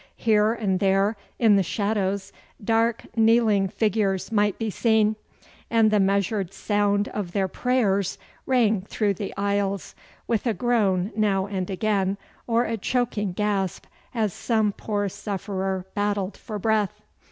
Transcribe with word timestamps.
Here 0.17 0.51
and 0.51 0.79
there 0.79 1.15
in 1.37 1.57
the 1.57 1.61
shadows 1.61 2.33
dark 2.63 3.05
kneeling 3.15 3.67
figures 3.67 4.31
might 4.31 4.57
be 4.57 4.71
seen, 4.71 5.15
and 5.69 5.91
the 5.91 5.99
measured 5.99 6.55
sound 6.55 7.07
of 7.09 7.33
their 7.33 7.47
prayers 7.47 8.17
rang 8.47 8.81
through 8.81 9.13
the 9.13 9.31
aisles, 9.37 9.93
with 10.25 10.47
a 10.47 10.55
groan 10.55 11.11
now 11.15 11.45
and 11.45 11.69
again, 11.69 12.17
or 12.47 12.63
a 12.63 12.77
choking 12.77 13.33
gasp 13.33 13.85
as 14.11 14.33
some 14.33 14.71
poor 14.71 15.07
sufferer 15.07 15.85
battled 15.93 16.35
for 16.35 16.57
breath. 16.57 17.01